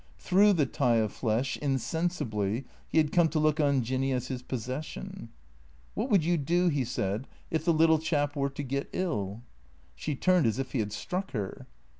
[0.17, 4.41] Through the tie of flesh, insensibly, he had come to look on Jinny as his
[4.41, 5.29] possession."
[5.93, 9.43] What would you do," he said," if the little chap were to get ill?"
[9.93, 11.67] She turned as if he had struck her.